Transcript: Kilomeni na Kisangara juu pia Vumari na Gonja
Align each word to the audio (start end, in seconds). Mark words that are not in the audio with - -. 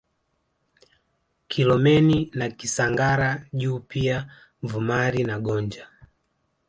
Kilomeni 1.47 2.31
na 2.33 2.49
Kisangara 2.49 3.45
juu 3.53 3.79
pia 3.79 4.29
Vumari 4.63 5.23
na 5.23 5.39
Gonja 5.39 5.87